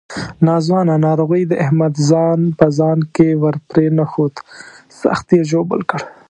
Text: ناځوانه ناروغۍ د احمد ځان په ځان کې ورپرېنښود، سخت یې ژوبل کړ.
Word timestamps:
ناځوانه 0.45 0.95
ناروغۍ 1.07 1.43
د 1.47 1.53
احمد 1.65 1.93
ځان 2.09 2.39
په 2.57 2.65
ځان 2.77 2.99
کې 3.15 3.27
ورپرېنښود، 3.41 4.33
سخت 5.01 5.27
یې 5.35 5.41
ژوبل 5.49 5.81
کړ. 5.89 5.99